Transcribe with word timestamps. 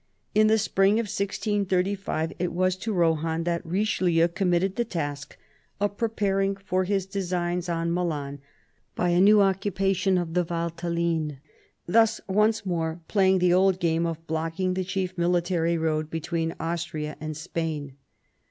In 0.33 0.47
the 0.47 0.57
spring 0.57 0.93
of 0.93 1.03
1635, 1.05 2.33
it 2.39 2.51
was 2.51 2.75
to 2.77 2.91
Rohan 2.91 3.43
that 3.43 3.63
Richelieu 3.63 4.29
committed 4.29 4.75
the 4.75 4.83
task 4.83 5.37
of 5.79 5.95
preparing 5.95 6.55
for 6.55 6.85
his 6.85 7.05
designs 7.05 7.69
on 7.69 7.91
Milan 7.93 8.41
by 8.95 9.09
a 9.09 9.21
new 9.21 9.41
occupation 9.41 10.17
of 10.17 10.33
the 10.33 10.43
Valtelline, 10.43 11.37
thus 11.85 12.19
once 12.27 12.65
more 12.65 12.99
playing 13.07 13.37
the 13.37 13.53
old 13.53 13.79
game 13.79 14.07
of 14.07 14.25
blocking 14.25 14.73
the 14.73 14.83
chief 14.83 15.15
military 15.19 15.77
road 15.77 16.09
between 16.09 16.55
Austria 16.59 17.15
and 17.21 17.37
Spain. 17.37 17.95